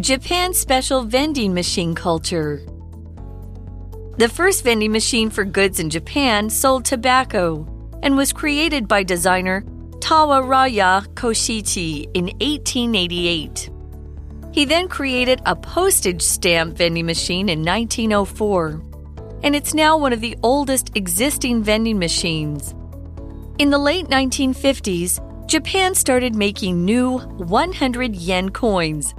[0.00, 2.60] Japan's special vending machine culture.
[4.18, 7.66] The first vending machine for goods in Japan sold tobacco
[8.02, 9.62] and was created by designer
[10.00, 13.70] Tawaraya Koshichi in 1888.
[14.52, 18.82] He then created a postage stamp vending machine in 1904,
[19.44, 22.74] and it's now one of the oldest existing vending machines.
[23.58, 29.14] In the late 1950s, Japan started making new 100 yen coins.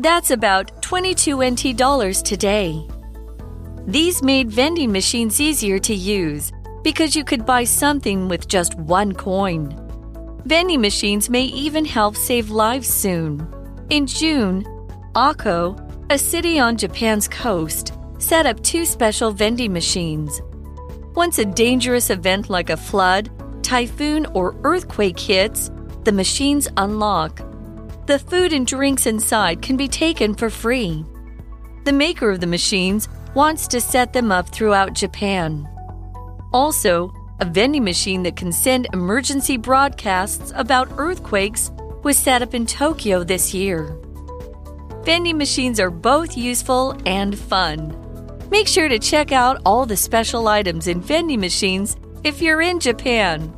[0.00, 2.86] That's about 22 NT dollars today.
[3.84, 6.52] These made vending machines easier to use
[6.84, 9.74] because you could buy something with just one coin.
[10.44, 13.44] Vending machines may even help save lives soon.
[13.90, 14.62] In June,
[15.16, 15.76] Akko,
[16.10, 20.40] a city on Japan's coast, set up two special vending machines.
[21.16, 23.30] Once a dangerous event like a flood,
[23.64, 25.72] typhoon, or earthquake hits,
[26.04, 27.47] the machines unlock.
[28.08, 31.04] The food and drinks inside can be taken for free.
[31.84, 35.68] The maker of the machines wants to set them up throughout Japan.
[36.54, 41.70] Also, a vending machine that can send emergency broadcasts about earthquakes
[42.02, 43.94] was set up in Tokyo this year.
[45.04, 47.94] Vending machines are both useful and fun.
[48.50, 52.80] Make sure to check out all the special items in vending machines if you're in
[52.80, 53.54] Japan.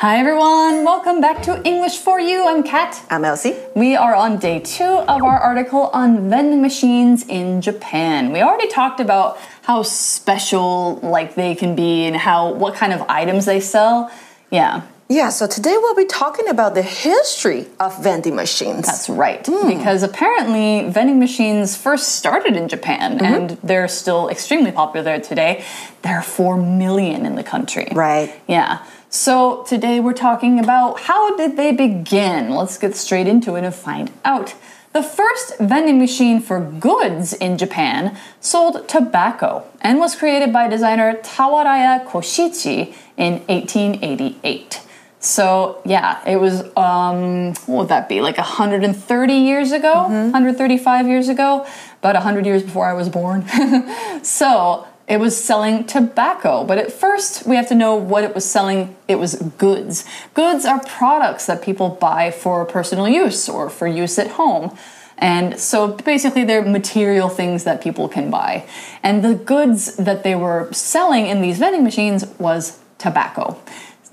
[0.00, 2.48] Hi everyone, welcome back to English for You.
[2.48, 3.04] I'm Kat.
[3.10, 3.54] I'm Elsie.
[3.76, 8.32] We are on day two of our article on vending machines in Japan.
[8.32, 13.02] We already talked about how special like they can be and how what kind of
[13.10, 14.10] items they sell.
[14.50, 14.84] Yeah.
[15.10, 18.86] Yeah, so today we'll be talking about the history of vending machines.
[18.86, 19.44] That's right.
[19.44, 19.76] Mm.
[19.76, 23.34] Because apparently vending machines first started in Japan mm -hmm.
[23.34, 25.62] and they're still extremely popular today.
[26.02, 27.88] There are 4 million in the country.
[27.92, 28.30] Right.
[28.46, 28.78] Yeah.
[29.12, 32.50] So today we're talking about how did they begin?
[32.50, 34.54] Let's get straight into it and find out.
[34.92, 41.14] The first vending machine for goods in Japan sold tobacco and was created by designer
[41.14, 44.80] Tawaraya Koshichi in 1888.
[45.18, 48.20] So yeah, it was um, what would that be?
[48.20, 50.30] Like 130 years ago, mm-hmm.
[50.30, 51.66] 135 years ago,
[51.98, 53.44] about 100 years before I was born.
[54.22, 58.48] so it was selling tobacco, but at first we have to know what it was
[58.48, 58.94] selling.
[59.08, 60.04] It was goods.
[60.34, 64.78] Goods are products that people buy for personal use or for use at home.
[65.18, 68.64] And so basically, they're material things that people can buy.
[69.02, 73.58] And the goods that they were selling in these vending machines was tobacco.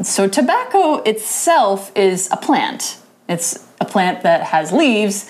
[0.01, 2.97] So, tobacco itself is a plant.
[3.29, 5.29] It's a plant that has leaves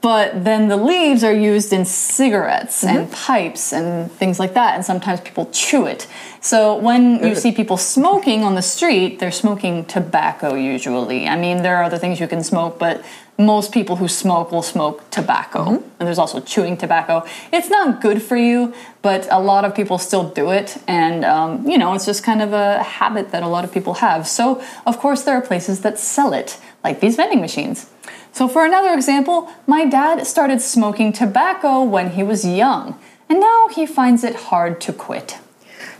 [0.00, 2.96] but then the leaves are used in cigarettes mm-hmm.
[2.96, 6.06] and pipes and things like that, and sometimes people chew it.
[6.40, 11.26] So when you see people smoking on the street, they're smoking tobacco usually.
[11.26, 13.04] I mean, there are other things you can smoke, but
[13.38, 15.64] most people who smoke will smoke tobacco.
[15.64, 15.88] Mm-hmm.
[15.98, 17.24] And there's also chewing tobacco.
[17.52, 20.76] It's not good for you, but a lot of people still do it.
[20.88, 23.94] And, um, you know, it's just kind of a habit that a lot of people
[23.94, 24.26] have.
[24.26, 27.85] So, of course, there are places that sell it, like these vending machines.
[28.33, 32.95] So, for another example, my dad started smoking tobacco when he was young,
[33.29, 35.35] and now he finds it hard to quit.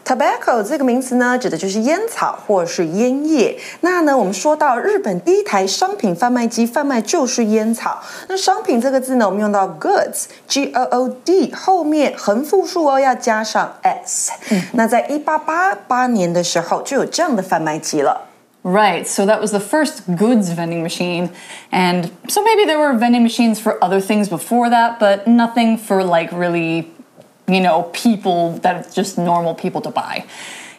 [0.04, 3.58] Tobacco 这个名词呢，指的就是烟草或是烟叶。
[3.80, 8.02] 那呢，我们说到日本第一台商品贩卖机贩卖就是烟草。
[8.28, 14.34] 那商品这个字呢，我们用到 goods，g o o d，后面横复数哦要加上 s。
[14.74, 18.27] 那在一八八八年的时候，就有这样的贩卖机了。
[18.69, 21.33] Right, so that was the first goods vending machine.
[21.73, 26.05] And so maybe there were vending machines for other things before that, but nothing for
[26.05, 26.93] like really,
[27.47, 30.27] you know, people that just normal people to buy.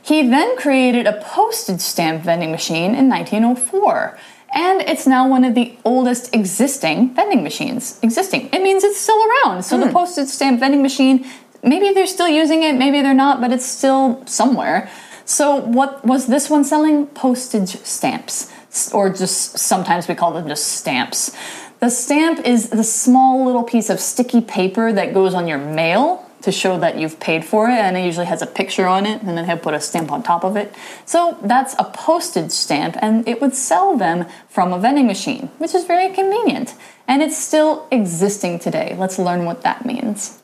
[0.04, 4.20] He then created a postage stamp vending machine in 1904.
[4.54, 8.00] And it's now one of the oldest existing vending machines.
[8.04, 8.52] Existing.
[8.54, 9.64] It means it's still around.
[9.64, 9.80] So mm.
[9.80, 9.94] the hmm.
[9.94, 11.26] postage stamp vending machine,
[11.64, 14.92] maybe they're still using it, maybe they're not, but it's still somewhere.
[15.29, 17.06] So, what was this one selling?
[17.06, 18.51] Postage stamps,
[18.91, 21.37] or just sometimes we call them just stamps.
[21.81, 26.28] The stamp is the small little piece of sticky paper that goes on your mail
[26.41, 29.22] to show that you've paid for it, and it usually has a picture on it,
[29.22, 30.73] and then they put a stamp on top of it.
[31.05, 35.75] So that's a postage stamp, and it would sell them from a vending machine, which
[35.75, 36.73] is very convenient.
[37.08, 38.96] And it's still existing today.
[38.97, 40.41] Let's learn what that means.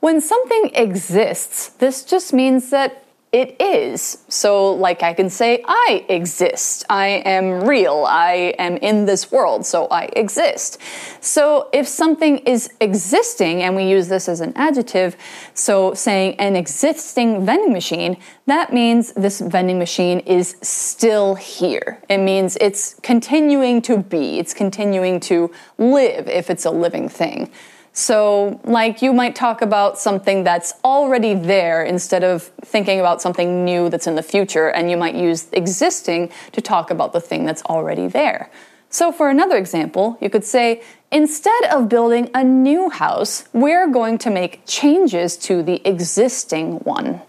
[0.00, 4.24] When something exists, this just means that it is.
[4.28, 6.84] So, like I can say, I exist.
[6.88, 8.06] I am real.
[8.08, 9.66] I am in this world.
[9.66, 10.78] So, I exist.
[11.20, 15.14] So, if something is existing, and we use this as an adjective,
[15.52, 18.16] so saying an existing vending machine,
[18.46, 22.00] that means this vending machine is still here.
[22.08, 27.50] It means it's continuing to be, it's continuing to live if it's a living thing.
[27.98, 33.64] So, like, you might talk about something that's already there instead of thinking about something
[33.64, 37.44] new that's in the future, and you might use existing to talk about the thing
[37.44, 38.52] that's already there.
[38.88, 40.80] So, for another example, you could say,
[41.10, 47.20] instead of building a new house, we're going to make changes to the existing one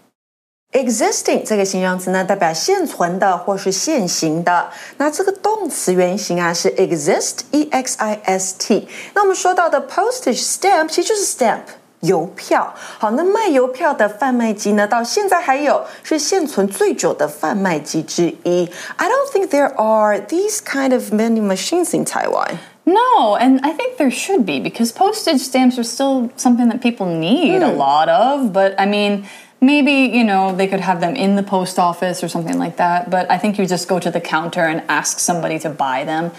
[0.73, 4.69] Existing 这个形容词呢，代表现存的或是现行的。
[4.97, 8.85] 那这个动词原形啊是 exist，e x i s t。
[9.13, 11.61] 那我们说到的 postage stamp 其实就是 stamp
[12.01, 12.73] 邮票。
[12.75, 18.69] 好，那卖邮票的贩卖机呢，到现在还有是现存最久的贩卖机之一。
[18.97, 22.57] I don't think there are these kind of vending machines in Taiwan.
[22.83, 27.07] No, and I think there should be because postage stamps are still something that people
[27.07, 28.51] need a lot of.
[28.51, 29.25] But I mean,
[29.60, 33.10] maybe, you know, they could have them in the post office or something like that.
[33.10, 36.32] But I think you just go to the counter and ask somebody to buy them.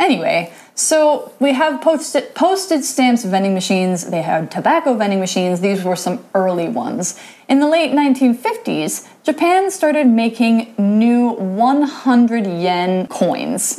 [0.00, 5.84] Anyway, so we have posted, postage stamps vending machines, they had tobacco vending machines, these
[5.84, 7.20] were some early ones.
[7.48, 13.76] In the late 1950s, Japan started making new 100 yen coins.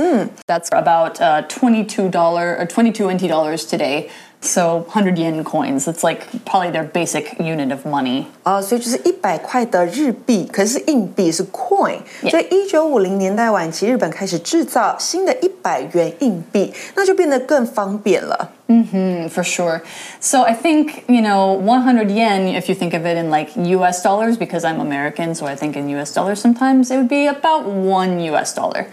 [0.48, 4.10] That's about uh, $22 or 22 NT dollars today.
[4.43, 8.27] So 100 yen coins, it's like probably their basic unit of money.
[8.45, 11.99] 哦，所以就是一百块的日币，可是硬币是 coin。
[12.31, 18.53] 所以一九五零年代晚期，日本开始制造新的一百元硬币，那就变得更方便了。
[18.69, 19.83] Mm, for sure.
[20.21, 24.03] So I think, you know, 100 yen, if you think of it in like US
[24.03, 27.65] dollars, because I'm American, so I think in US dollars sometimes, it would be about
[27.65, 28.87] one US dollar.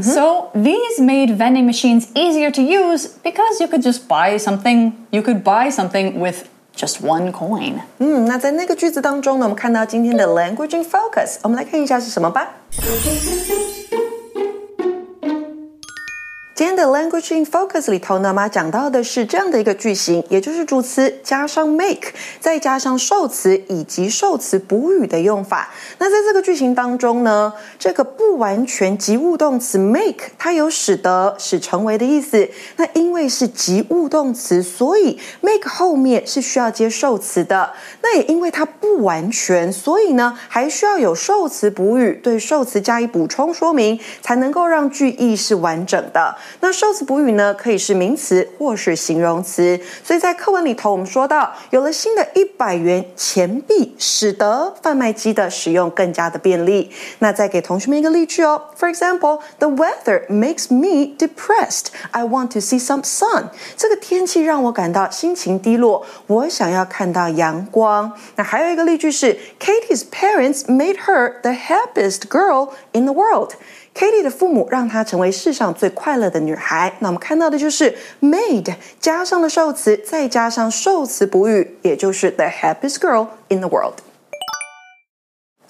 [0.00, 5.22] So these made vending machines easier to use because you could just buy something, you
[5.22, 7.80] could buy something with just one coin.
[7.98, 12.54] 嗯，那在那个句子当中呢，我们看到今天的 language in focus，我们来看一下是什么吧。
[16.54, 22.09] 今天 的 language in focus 里头呢，妈讲到的是这样的一个句型，也就是主词加上 make，
[22.41, 25.69] 再加上受词以及受词补语的用法。
[25.99, 32.49] 那在这个句型当中呢，这个不完全及物动词 make 它有使得、使成为的意思。
[32.75, 37.71] 那因为是及物动词，所以 make 后面是需要接受词的。
[38.01, 46.35] 那也因为它不完全，所以呢还需要有受词补语对受词加以补充说明，才能够让句意是完整的。
[46.59, 49.80] 那受词补语呢，可以是名词或是形容词。
[50.04, 56.90] 所以在课文里头，我们说到有了新的一百元钱币，使得贩卖机的使用更加的便利。
[57.20, 58.62] 那再给同学们一个例句哦。
[58.78, 61.86] For example, the weather makes me depressed.
[62.12, 63.50] I want to see some sun.
[63.76, 68.12] 这个天气让我感到心情低落，我想要看到阳光。
[68.36, 73.52] 那还有一个例句是，Katie's parents made her the happiest girl in the world.
[73.94, 76.92] Katie 的父母让她成为世上最快乐的女孩。
[77.00, 83.94] 那我们看到的就是 made 加上了受词，再加上受词补语，也就是 the happiest girl in the world。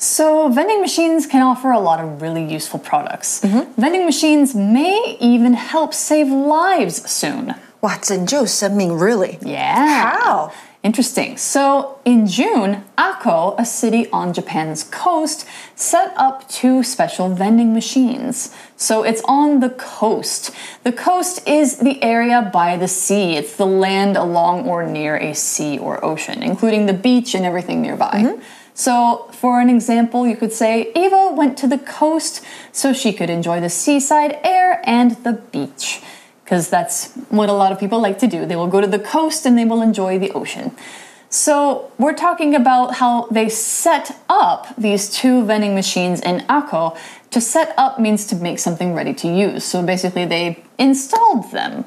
[0.01, 3.41] So, vending machines can offer a lot of really useful products.
[3.77, 7.55] Vending machines may even help save lives soon.
[7.81, 9.39] 哇，拯救生命，really？
[9.41, 10.17] Yeah.
[10.17, 10.51] How?
[10.84, 11.38] Interesting.
[11.38, 18.54] So, in June, Akko, a city on Japan's coast, set up two special vending machines.
[18.76, 20.52] So, it's on the coast.
[20.84, 25.34] The coast is the area by the sea, it's the land along or near a
[25.34, 28.22] sea or ocean, including the beach and everything nearby.
[28.22, 28.42] Mm-hmm.
[28.74, 33.30] So, for an example, you could say Eva went to the coast so she could
[33.30, 36.02] enjoy the seaside air and the beach
[36.44, 38.46] because that's what a lot of people like to do.
[38.46, 40.76] They will go to the coast and they will enjoy the ocean.
[41.30, 46.96] So, we're talking about how they set up these two vending machines in Akko.
[47.32, 49.64] To set up means to make something ready to use.
[49.64, 51.86] So, basically, they installed them.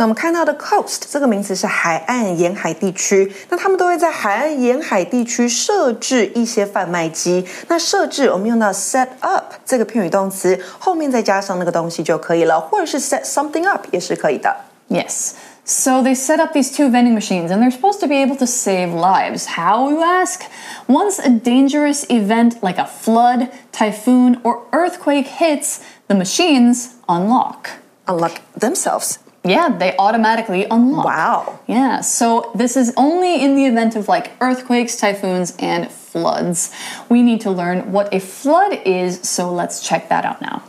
[0.00, 7.46] 那我们看到的 coast 这个名词是海岸沿海地区，那他们都会在海岸沿海地区设置一些贩卖机。
[7.68, 14.54] 那设置我们用到 set up 这个片语动词，后面再加上那个东西就可以了，或者是 set something up 也是可以的。
[14.88, 15.32] Yes.
[15.68, 18.46] So they set up these two vending machines and they're supposed to be able to
[18.46, 19.56] save lives.
[19.56, 20.42] How, you ask?
[20.86, 27.70] Once a dangerous event like a flood, typhoon, or earthquake hits, the machines unlock.
[28.06, 29.18] Unlock themselves.
[29.43, 31.05] Yeah, they automatically unlock.
[31.05, 31.59] Wow.
[31.67, 36.71] Yeah, so this is only in the event of like earthquakes, typhoons, and floods.
[37.09, 40.63] We need to learn what a flood is, so let's check that out now.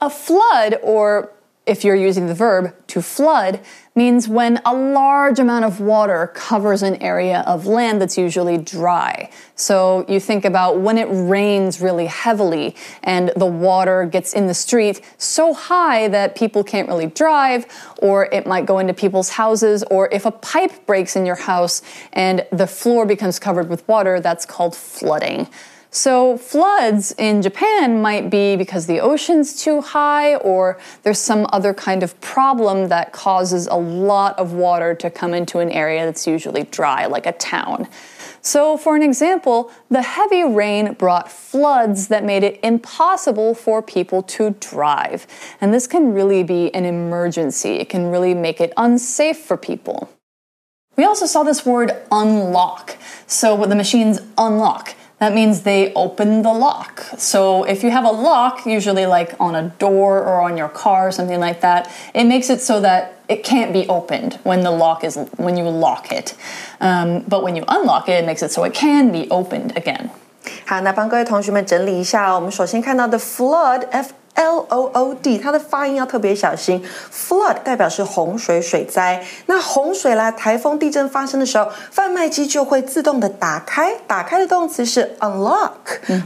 [0.00, 1.32] A flood, or
[1.64, 3.60] if you're using the verb to flood,
[3.94, 9.30] means when a large amount of water covers an area of land that's usually dry.
[9.54, 14.54] So you think about when it rains really heavily and the water gets in the
[14.54, 17.66] street so high that people can't really drive,
[17.98, 21.82] or it might go into people's houses, or if a pipe breaks in your house
[22.12, 25.48] and the floor becomes covered with water, that's called flooding.
[25.94, 31.74] So, floods in Japan might be because the ocean's too high, or there's some other
[31.74, 36.26] kind of problem that causes a lot of water to come into an area that's
[36.26, 37.88] usually dry, like a town.
[38.40, 44.22] So, for an example, the heavy rain brought floods that made it impossible for people
[44.22, 45.26] to drive.
[45.60, 50.08] And this can really be an emergency, it can really make it unsafe for people.
[50.96, 52.96] We also saw this word unlock.
[53.26, 57.03] So, the machines unlock that means they open the lock.
[57.17, 61.07] So if you have a lock, usually like on a door or on your car
[61.07, 64.71] or something like that, it makes it so that it can't be opened when the
[64.71, 66.35] lock is when you lock it.
[66.79, 70.09] Um, but when you unlock it, it makes it so it can be opened again.
[70.65, 72.33] 好，那帮各位同学们整理一下。
[72.33, 76.82] 我们首先看到的 flood，f L O O D，它的发音要特别小心。
[77.12, 79.22] Flood 代表是洪水、水灾。
[79.46, 83.94] 那洪水啦、台风、地震发生的时候，贩卖机就会自动的打开。
[84.06, 85.70] 打开的动词是 unlock，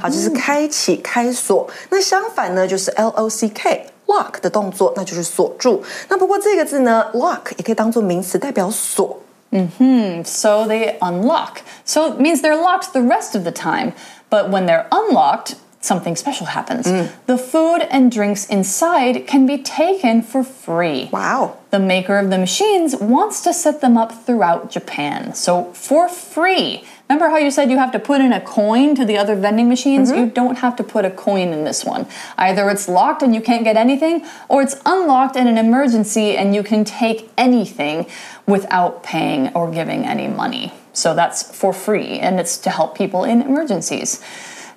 [0.01, 1.69] 好，就是开启、开锁。
[1.91, 5.83] 那相反呢，就是 L O C K，lock 的动作，那就是锁住。
[6.09, 9.19] 那不过这个字呢，lock 也可以当做名词，代表锁。
[9.51, 11.59] 嗯哼，So they unlock.
[11.85, 13.93] So it means they're locked the rest of the time.
[14.29, 15.53] But when they're unlocked,
[15.87, 16.87] something special happens.
[16.87, 17.11] Mm.
[17.27, 21.09] The food and drinks inside can be taken for free.
[21.13, 21.59] Wow.
[21.71, 25.35] The maker of the machines wants to set them up throughout Japan.
[25.35, 26.85] So, for free.
[27.09, 29.69] Remember how you said you have to put in a coin to the other vending
[29.69, 30.11] machines?
[30.11, 30.21] Mm-hmm.
[30.21, 32.07] You don't have to put a coin in this one.
[32.37, 36.55] Either it's locked and you can't get anything, or it's unlocked in an emergency and
[36.55, 38.07] you can take anything
[38.47, 40.73] without paying or giving any money.
[40.93, 44.21] So that's for free, and it's to help people in emergencies.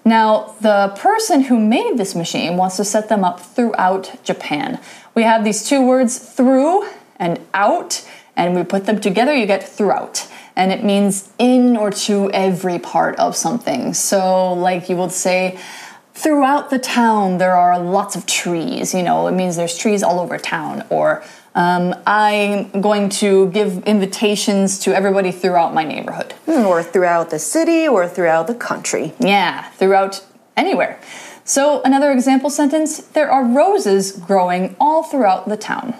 [0.05, 4.79] Now, the person who made this machine wants to set them up throughout Japan.
[5.13, 6.87] We have these two words, through
[7.17, 10.27] and out, and we put them together, you get throughout.
[10.55, 13.93] And it means in or to every part of something.
[13.93, 15.59] So, like you would say,
[16.13, 18.93] throughout the town there are lots of trees.
[18.93, 20.85] You know, it means there's trees all over town.
[20.89, 21.23] Or
[21.55, 26.33] um, I'm going to give invitations to everybody throughout my neighborhood.
[26.45, 29.13] Hmm, or throughout the city or throughout the country.
[29.19, 30.25] Yeah, throughout
[30.55, 30.99] anywhere.
[31.43, 35.95] So, another example sentence there are roses growing all throughout the town.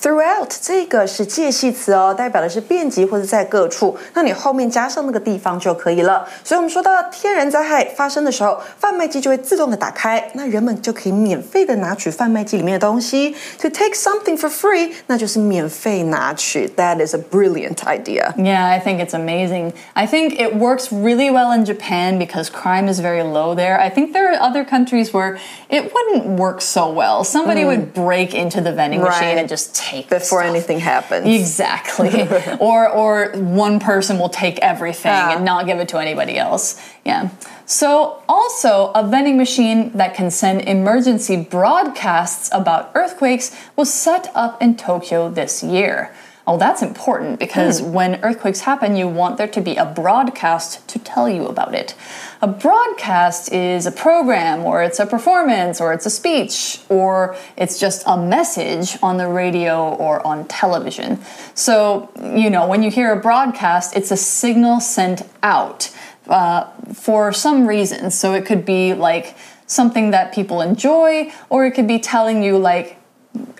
[0.00, 3.96] Throughout 这个是介系词哦，代表的是遍及或者在各处。
[4.12, 6.28] 那你后面加上那个地方就可以了。
[6.44, 13.34] 所以，我们说到天然灾害发生的时候，贩卖机就会自动的打开，那人们就可以免费的拿取贩卖机里面的东西。
[13.62, 16.70] To take something for free，那就是免费拿取。
[16.76, 18.34] That is a brilliant idea.
[18.36, 19.72] Yeah, I think it's amazing.
[19.94, 23.80] I think it works really well in Japan because crime is very low there.
[23.80, 25.38] I think there are other countries where
[25.70, 27.24] it wouldn't work so well.
[27.24, 27.68] Somebody mm.
[27.68, 29.10] would break into the vending right.
[29.10, 31.27] machine and just take before anything happens.
[31.27, 32.27] Exactly.
[32.59, 35.35] or or one person will take everything ah.
[35.35, 36.81] and not give it to anybody else.
[37.05, 37.29] Yeah.
[37.65, 44.61] So also a vending machine that can send emergency broadcasts about earthquakes was set up
[44.61, 46.13] in Tokyo this year.
[46.51, 47.93] Oh, that's important because hmm.
[47.93, 51.95] when earthquakes happen, you want there to be a broadcast to tell you about it.
[52.41, 57.79] A broadcast is a program, or it's a performance, or it's a speech, or it's
[57.79, 61.21] just a message on the radio or on television.
[61.53, 65.89] So, you know, when you hear a broadcast, it's a signal sent out
[66.27, 68.11] uh, for some reason.
[68.11, 72.57] So it could be like something that people enjoy, or it could be telling you,
[72.57, 72.97] like,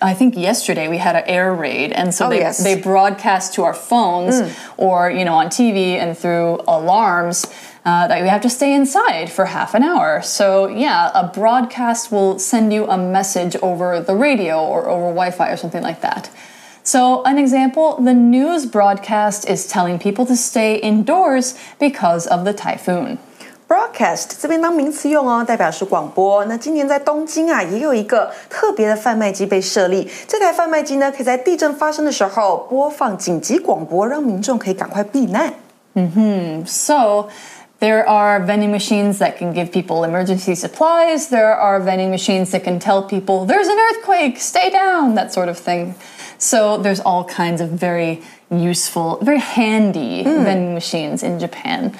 [0.02, 2.62] I think yesterday we had an air raid, and so oh, they, yes.
[2.62, 4.74] they broadcast to our phones mm.
[4.76, 7.46] or you know on TV and through alarms
[7.84, 10.22] uh, that we have to stay inside for half an hour.
[10.22, 15.30] So, yeah, a broadcast will send you a message over the radio or over Wi
[15.30, 16.30] Fi or something like that.
[16.84, 22.52] So, an example the news broadcast is telling people to stay indoors because of the
[22.52, 23.18] typhoon.
[23.71, 26.45] Broadcast 这边当名词用哦，代表是广播。
[26.45, 30.09] 那今年在东京啊，也有一个特别的贩卖机被设立。
[30.25, 35.53] 这台贩卖机呢，可以在地震发生的时候播放紧急广播，让民众可以赶快避难。
[35.95, 37.27] 嗯哼，So
[37.81, 41.27] there are vending machines that can give people emergency supplies.
[41.29, 45.49] There are vending machines that can tell people there's an earthquake, stay down, that sort
[45.49, 45.95] of thing.
[46.39, 50.43] So there's all kinds of very useful, very handy mm.
[50.43, 51.93] vending machines in Japan.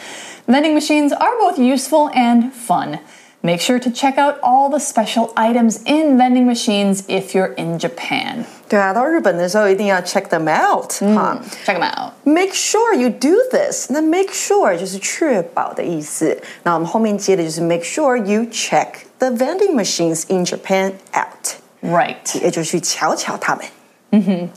[0.46, 3.00] Vending machines are both useful and fun.
[3.44, 7.77] Make sure to check out all the special items in vending machines if you're in
[7.77, 8.46] Japan.
[8.68, 12.13] 对啊，到日本的时候一定要 check them out 哈、 Check them out.
[12.24, 13.89] Make sure you do this。
[13.92, 16.38] 那 make sure 就是确保的意思。
[16.63, 18.88] 那我们后面接的就是 make sure you check
[19.20, 22.42] the vending machines in Japan out， Right.
[22.42, 24.50] 也就是去瞧瞧他们。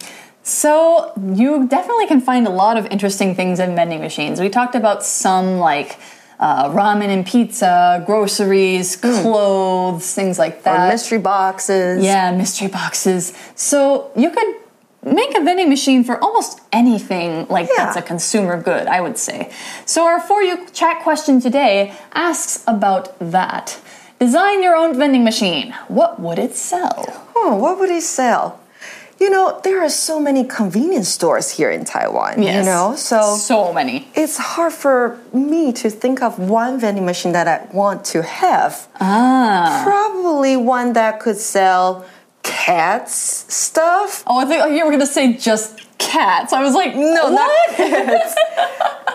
[0.47, 4.39] So you definitely can find a lot of interesting things in vending machines.
[4.39, 5.97] We talked about some like
[6.39, 10.91] uh, ramen and pizza, groceries, clothes, things like Or that.
[10.93, 12.03] mystery boxes.
[12.03, 13.33] Yeah, mystery boxes.
[13.55, 14.55] So you could
[15.03, 17.85] make a vending machine for almost anything like Yeah.
[17.85, 19.49] that's a consumer good, I would say.
[19.87, 23.79] So our For You chat question today asks about that.
[24.19, 25.73] Design your own vending machine.
[25.87, 27.03] What would it sell?
[27.35, 28.59] Oh, what would he sell?
[29.19, 32.41] You know, there are so many convenience stores here in Taiwan.
[32.43, 32.65] Yes.
[32.65, 34.07] You know, so so many.
[34.13, 38.88] it's hard for me to think of one vending machine that I want to have.
[39.00, 39.81] Ah.
[39.86, 42.05] Probably one that could sell
[42.43, 44.24] cats stuff.
[44.27, 46.51] Oh, I think you were gonna say just cats.
[46.53, 48.36] I was like, No, not cats.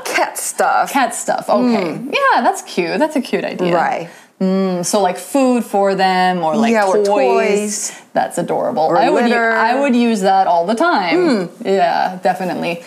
[0.04, 0.90] Cat stuff.
[0.92, 1.48] Cat stuff.
[1.48, 1.92] Okay.
[1.92, 2.98] Yeah, that's cute.
[2.98, 3.74] That's a cute idea.
[3.74, 4.08] Right.
[4.84, 7.92] So like food for them or like Yeah, or toys.
[8.12, 8.82] That's adorable.
[8.84, 11.46] Or I would u- I would use that all the time.
[11.46, 11.66] Hmm.
[11.66, 12.82] Yeah, definitely.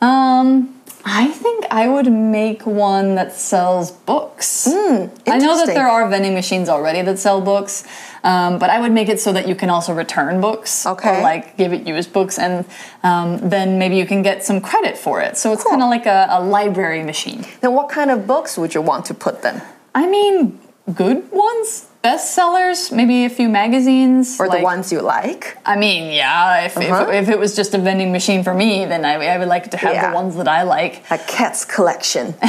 [0.00, 4.66] Um I think I would make one that sells books.
[4.68, 7.84] I know that there are vending machines already that sell books,
[8.24, 11.18] um, but I would make it so that you can also return books Okay.
[11.20, 12.64] or like give it used books, and
[13.04, 15.38] um, then maybe you can get some credit for it.
[15.38, 15.70] So it's Cool.
[15.70, 17.46] kind of like a, a library machine.
[17.62, 19.62] Then what kind of books would you want to put them?
[19.94, 20.58] I mean,
[20.94, 25.56] good ones, bestsellers, maybe a few magazines, Or like- the ones you like?
[25.66, 26.64] I mean, yeah.
[26.66, 27.06] If, Uh-huh.
[27.10, 29.70] if, if it was just a vending machine for me, then I, I would like
[29.72, 30.10] to have Yeah.
[30.10, 31.02] the ones that I like.
[31.10, 32.34] A cat's collection.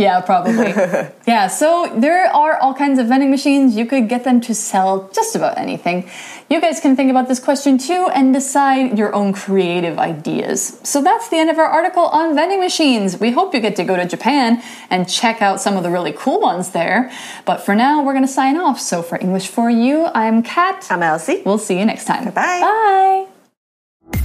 [0.00, 0.72] Yeah, probably.
[1.28, 3.76] yeah, so there are all kinds of vending machines.
[3.76, 6.08] You could get them to sell just about anything.
[6.48, 10.80] You guys can think about this question too and decide your own creative ideas.
[10.84, 13.20] So that's the end of our article on vending machines.
[13.20, 16.12] We hope you get to go to Japan and check out some of the really
[16.12, 17.12] cool ones there.
[17.44, 18.80] But for now, we're going to sign off.
[18.80, 20.86] So for English for You, I'm Kat.
[20.90, 21.42] I'm Elsie.
[21.44, 22.24] We'll see you next time.
[22.24, 22.32] Bye.
[22.32, 23.26] Bye.
[23.26, 24.20] Bye.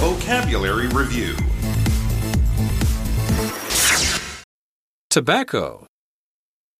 [0.00, 1.36] Vocabulary Review
[5.14, 5.86] Tobacco.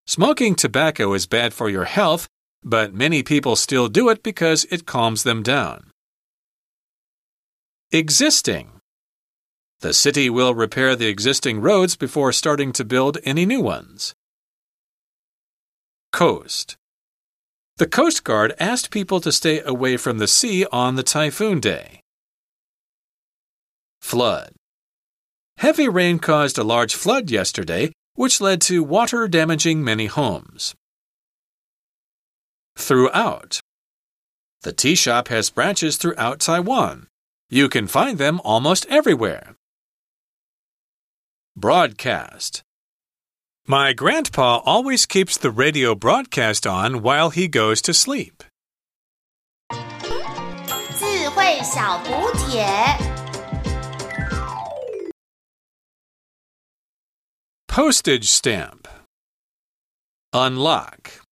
[0.08, 2.26] Smoking tobacco is bad for your health,
[2.64, 5.92] but many people still do it because it calms them down.
[7.92, 8.80] Existing.
[9.82, 14.14] The city will repair the existing roads before starting to build any new ones.
[16.10, 16.74] Coast.
[17.76, 22.00] The Coast Guard asked people to stay away from the sea on the typhoon day.
[24.02, 24.50] Flood.
[25.58, 30.75] Heavy rain caused a large flood yesterday, which led to water damaging many homes.
[32.77, 33.59] Throughout.
[34.61, 37.07] The tea shop has branches throughout Taiwan.
[37.49, 39.55] You can find them almost everywhere.
[41.55, 42.63] Broadcast.
[43.67, 48.43] My grandpa always keeps the radio broadcast on while he goes to sleep.
[50.99, 53.12] 智慧小补帖。
[57.74, 58.86] Postage stamp.
[60.32, 61.23] Unlock.